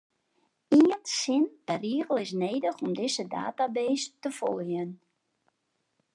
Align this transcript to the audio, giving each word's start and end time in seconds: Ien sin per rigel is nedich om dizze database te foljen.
Ien 0.77 1.03
sin 1.17 1.43
per 1.67 1.75
rigel 1.83 2.21
is 2.23 2.33
nedich 2.41 2.81
om 2.85 2.91
dizze 2.99 3.25
database 3.35 4.05
te 4.21 4.29
foljen. 4.39 4.89